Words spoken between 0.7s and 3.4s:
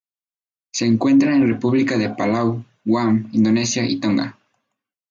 Se encuentran en República de Palau, Guam,